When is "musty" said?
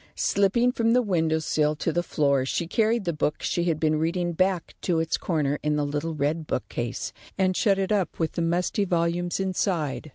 8.41-8.83